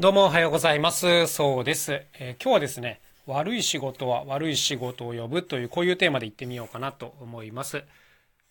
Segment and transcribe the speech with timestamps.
[0.00, 1.26] どうもおはようございます。
[1.26, 2.04] そうです。
[2.20, 7.82] えー今日はですね、悪い仕事は悪い仕事を呼ぶというこういうテーマで言ってみようかなと思います。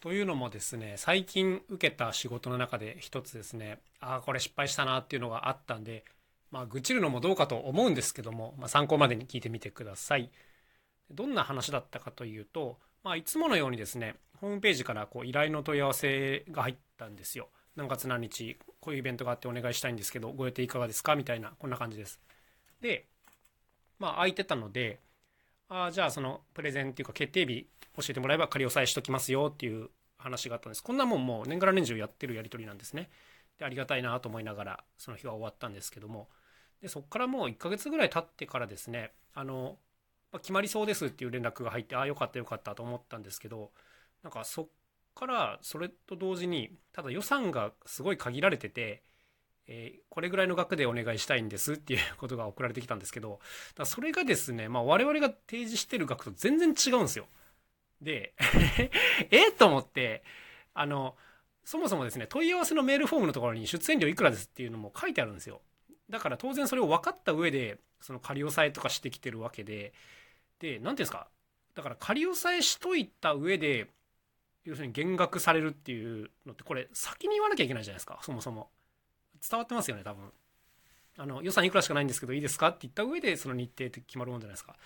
[0.00, 6.06] というのもですね、最近受けた仕事の中で一つですね、ああ、これ失敗したなっていうのがあったんで、
[6.50, 10.30] まあ、愚痴るのもどうかと思うんですけども、まあ、参考までに聞いてみてください。
[11.10, 17.50] どんな話だったかというと、まあ、いつものようにですね、ホームページからこう依頼の問い合わせが入ったんですよ。
[17.76, 21.16] 何月何日、こういうイベントがあってお願いしたいんですけど、ご予定いかがですか？
[21.16, 22.20] みたいな、こんな感じです。
[22.80, 23.06] で、
[23.98, 25.00] まあ、空いてたので、
[25.68, 30.82] あーじゃあそのプレゼンっていうか決定日教えてもらえば仮押さえしときますよっていう話があったんです。
[30.82, 33.10] こんなもんもう年がら年中やってるやり取りなんですね。
[33.58, 36.28] で、ありがたいなと思いながら、その日は終わったんですけども、
[36.82, 39.78] で、そこからもう1ヶ月ぐらい経ってからですね、あの、
[40.32, 43.70] ま決まりそうですっていう連絡が入って、ああ、よかったよかったと思ったんですけど、
[44.22, 44.68] なんかそっ
[45.14, 49.02] からそれと同時に、ただ予算がすごい限られてて、
[49.66, 53.40] えーこれぐらいの額でお願いしたいんですっていうことが送られてきたんですけど、
[53.76, 57.26] だそれがですね、まあ我々が提示してる額と全然違うんですよ。
[58.02, 58.34] で、
[59.30, 60.24] えと思って、
[60.74, 61.16] あの、
[61.64, 65.62] そもそもですね、問い合わせのメールフォームのところに出演料いくらですっていうのも書いてあるんですよ。
[66.10, 69.92] だから当然それを分かった上で、その仮押さえとかしてきてるわけで、
[70.60, 71.28] で、なんていうんですか、
[71.74, 73.88] だから仮押さえしといた上で、
[74.64, 78.70] 要するに減額されるっていうのって、これ先に言わなきゃいけないじゃないですか、そもそも。
[79.48, 80.32] 伝わってますよね、多分。
[81.16, 84.76] あの、予算いくらしかないんですけどいいですかって言った上で、その日程って決まるもんじゃないですか。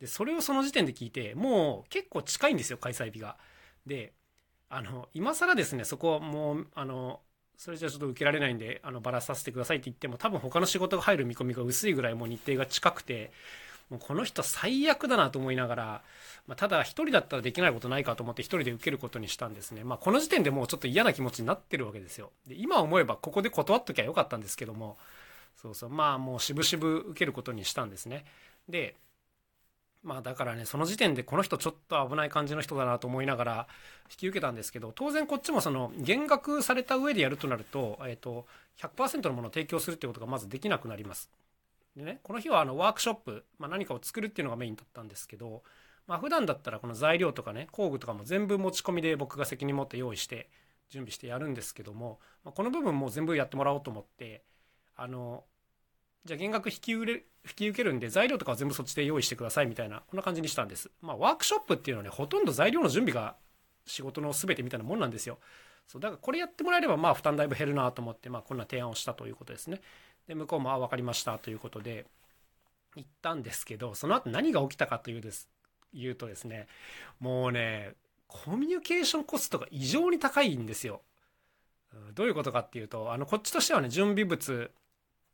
[0.00, 3.36] で、それをその時点で聞いて、もう結構近いんですよ、開催日が。
[3.86, 4.12] で、
[4.68, 7.20] あの、今更ですね、そこはもう、あの、
[7.56, 13.32] それじゃちょっと受けられないんで、あの、ばらさせてくださいって言っても、多分他の仕事が入る見込みが薄いぐらいもう日程が近くて、
[13.92, 16.02] もうこの人最悪だなと思いながら、
[16.46, 19.84] まあ、ただ一人だったらできないことないかと思って一人で受けることにしたんですね。
[19.84, 22.30] まあこの時点でもうちょっと嫌な気持ちになってるわけですよ。
[22.46, 24.96] で、今思えばここで断っときゃよかったんですけども、
[25.60, 28.24] そうそう、まあもう渋々受けることにしたんですね。
[28.66, 28.96] で、
[30.02, 33.68] まあだからね、その時点でこの人ちょっと危ない感じの人だなと思いながら
[34.10, 38.46] 引き受けたんですけど、当然こっちもその減額された上でやるとなると、えっ、と、
[38.78, 41.28] 100%のものを提供するってことがまずできなくなります。
[41.96, 45.62] でね、この日はあのワークショップ、まあ、何かを作るっていうのがメインだったんですけど、
[46.06, 50.48] まあ普段だったらこの材料とかね、工具とかも全部持ち込みで僕が責任持って用意して
[50.88, 54.42] 準備してやるんですけども、まあ、この部分も全部やってもらおうと思って、
[54.96, 55.44] あの、
[56.24, 60.90] じゃあ減額引き受け引き受けるんで材料とかは全部そっちで用意してくださいみたいな、こんな感じにしたんです。
[61.00, 63.36] まあワークショップっていうのはね、ほとんど材料の準備が
[63.84, 65.38] 仕事の全てみたいなもんなんですよ。
[65.88, 69.80] そう、だからこれやってもらえればまあ負担だいぶ減るなと思って、まあこんな提案をしたということですね。
[70.26, 72.06] で、向こうも、あ、わかりましたということで、
[72.96, 75.48] 行ったんですけど、その後何が起きたかというです、
[75.94, 76.66] 言うとですね、
[77.20, 77.94] もうね、
[78.26, 81.02] コミュニケーションコストが異常に高いんですよ。
[82.14, 84.70] どういうことかっていうと、あの、こっちとしてはね、準備物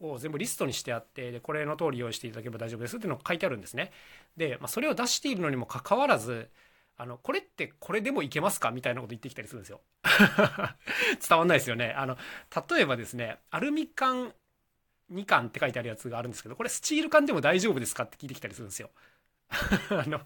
[0.00, 3.92] を全部リストにしてあって、で、これの通り用意していただければ大丈夫ですっていうのが書いてあるんですね。
[4.36, 6.50] で、まあ、それを出しているのにもかかわらず、
[6.96, 9.80] あの、これってこれでもいけますかみたいなこと言ってきたりするんですよ。
[11.26, 11.94] 伝わんないですよね。
[11.96, 12.18] あの、
[12.68, 14.34] 例えばですね、アルミ缶
[15.10, 18.90] 2缶って書いてあるやつがあるんですけど、これスチール缶でも大丈夫ですかって聞いてきたりするんですよ。
[19.50, 20.20] あの、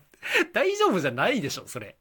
[0.52, 1.96] 大丈夫じゃないでしょ、それ。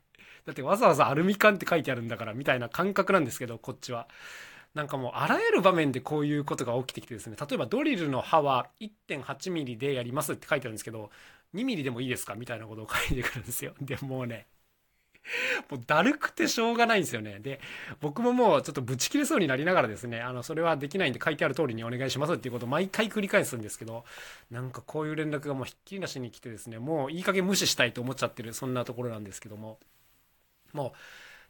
[0.46, 4.08] だってわざわざアルミ缶って書いてあるんだから、みたいな感覚なんですけど、こっちは。
[4.74, 11.12] なんかもうあらゆる場面でこういうことが起きてきてですね、例えばドリルの刃は1.8ミリでやりますって書いてあるんですけど、
[11.54, 13.76] 2ミリでもいいですかみたいなことを書いてくるんですよ。
[13.80, 14.48] で、もうね、
[15.70, 17.40] もうだるくてしょうがないんですよね。
[17.40, 17.60] で、
[18.02, 24.06] 僕ももうちょっとブチ切れそうになりながらですね、あの、それはできないんで書いてある通りにお願いしますっていうことを毎回繰り返すんですけど、
[24.52, 29.80] なんかこういう連絡がもうひっきりなしに来てですね、もういい加減無視したいと思っちゃってる、そんなところなんですけども、
[30.74, 30.94] も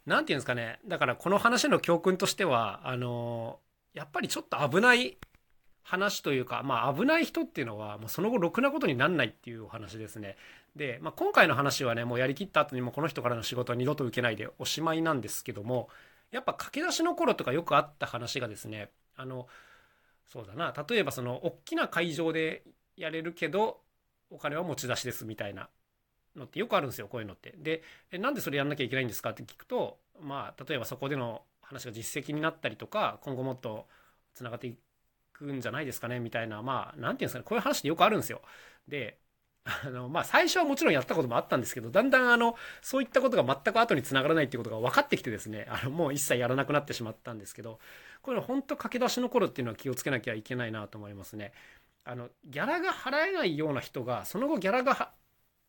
[0.05, 3.59] う、なんていうんですかね、だからこの話の教訓としては、あの、
[3.93, 5.17] やっぱりちょっと危ない
[5.83, 10.37] 話というか、まあ危ない人っていうのは、もうその後ろくなことになんないっていうお話ですね。
[10.75, 15.89] で、まあ今回の話はね、もうやりきった後にもこの人からの仕事は二度と受けないでおしまいなんですけども、
[16.31, 19.47] やっぱ駆け出しの頃とかよくあった話がですね、あの、
[20.27, 22.63] そうだな、例えばその、大きな会場で
[22.97, 23.81] やれるけど、
[24.31, 25.69] お金は持ち出しですみたいな
[26.35, 27.53] のってよくあるんですよ、こういうのって。
[27.57, 33.87] で、えなんでそれやんなきゃいけないんですかって聞くと、まあ、例えばそこでの話が実績になったりとか、今後もっと
[34.33, 34.77] つながってい
[35.33, 38.41] くんじゃないですかね、みたいな、まあ、なんていうんですかね、こういう話ってよくあるんですよ。
[38.87, 39.19] で、
[39.65, 47.79] あの、まあ、最初はもちろんやったこともあったんですけど、だんだんあの、そういったことが全く後につながらないっていうことが分かってきてですね、あの、もう一切やらなくなってしまったんですけど、
[48.21, 51.53] これ本当駆け出しの頃っていうのは気をつけなきゃいけないなと思いますね。
[52.03, 55.11] あの、ギャラが払えないような人が、その後ギャラが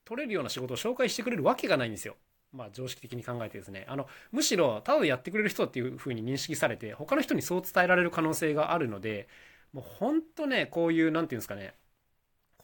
[0.05, 2.17] 取れるような仕事を紹介してくれるわけがないんですよ。
[2.52, 3.85] まあ常識的に考えてですね。
[3.88, 9.29] あの、むしろ、ただでやってくれる人っていう風に認識されて、他の人にそう伝えられる可能性があるので、
[9.73, 11.75] もうほんとね、こういう、なんていうんですかね、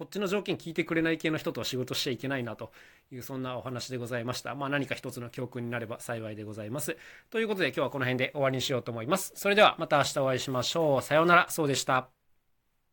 [0.00, 2.72] こっちの条件聞いてくれない系の人とは仕事しちゃいけないなと
[3.12, 4.54] いうそんなお話でございました。
[4.54, 6.96] まあ何か一つの教訓になれば幸いでございます。
[7.28, 9.32] ということで今日はこの辺で終わりにしようと思います。
[9.34, 11.02] それではまた明日お会いしましょう。
[11.02, 11.50] さようなら。
[11.50, 12.19] そうでした。